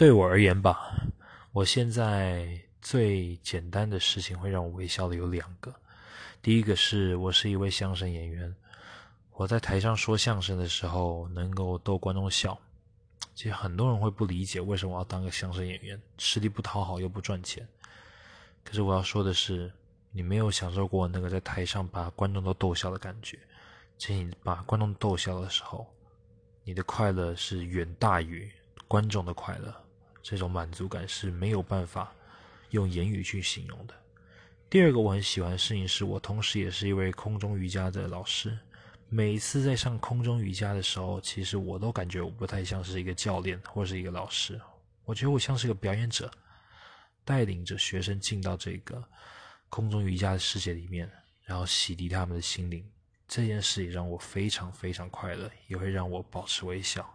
[0.00, 0.96] 对我而言吧，
[1.52, 5.70] 我现在最简单的事情会让我微笑的有两个。
[6.40, 8.56] 第一个是我是一位相声演员，
[9.32, 12.58] 我在台上说相声的时候能够逗观众笑。
[13.34, 17.68] 其实很多人会不理解为什么我要当个相声演员，吃力不讨好又不赚钱。
[18.64, 19.70] 可是我要说的是，
[20.12, 23.38] 你没有享受过那个在台上把观众都逗笑的感觉。
[23.98, 25.86] 请你把观众逗笑的时候，
[26.64, 28.50] 你的快乐是远大于
[28.88, 29.70] 观众的快乐。
[30.22, 32.12] 这种满足感是没有办法
[32.70, 33.94] 用言语去形容的。
[34.68, 38.56] 第二个我很喜欢的事情是我同时也是一位空中瑜伽的老师。
[39.08, 44.60] 每次在上空中瑜伽的时候，其实我都感觉我不太像是一个教练或是一个老师，
[45.04, 46.30] 我觉得我像是个表演者，
[47.24, 49.02] 带领着学生进到这个
[49.68, 51.10] 空中瑜伽的世界里面，
[51.42, 52.88] 然后洗涤他们的心灵。
[53.26, 57.12] 这件事也让我非常非常快乐，也会让我保持微笑。